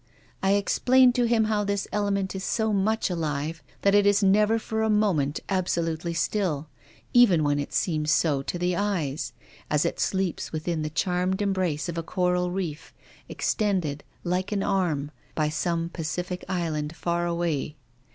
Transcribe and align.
I 0.41 0.53
explained 0.53 1.13
to 1.13 1.21
THE 1.21 1.25
RAINBOW. 1.25 1.35
33 1.35 1.37
him 1.37 1.43
how 1.43 1.63
this 1.63 1.87
element 1.91 2.35
is 2.35 2.43
so 2.43 2.73
much 2.73 3.11
alive 3.11 3.61
that 3.83 3.93
it 3.93 4.07
is 4.07 4.23
never 4.23 4.57
for 4.57 4.81
a 4.81 4.89
moment 4.89 5.41
absolutely 5.47 6.15
still, 6.15 6.67
even 7.13 7.43
when 7.43 7.59
it 7.59 7.71
seems 7.71 8.09
so 8.09 8.41
to 8.41 8.57
the 8.57 8.75
eyes, 8.75 9.31
as 9.69 9.85
it 9.85 9.99
sleeps 9.99 10.51
within 10.51 10.81
the 10.81 10.89
charmed 10.89 11.39
embrace 11.39 11.87
of 11.87 11.99
a 11.99 12.01
coral 12.01 12.49
reef, 12.49 12.95
extended, 13.29 14.03
like 14.23 14.51
an 14.51 14.63
arm, 14.63 15.11
by 15.35 15.49
some 15.49 15.87
Pacific 15.89 16.43
island 16.49 16.95
far 16.95 17.27
away. 17.27 17.75